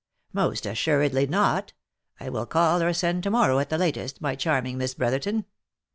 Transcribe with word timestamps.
"Most 0.33 0.65
assuredly 0.65 1.27
not! 1.27 1.73
I 2.19 2.29
will 2.29 2.47
call 2.47 2.81
or 2.81 2.91
send 2.91 3.21
to 3.21 3.29
morrow 3.29 3.59
at 3.59 3.69
the 3.69 3.77
latest, 3.77 4.19
my 4.19 4.33
charming 4.35 4.79
Miss 4.79 4.95
Brotherton 4.95 5.45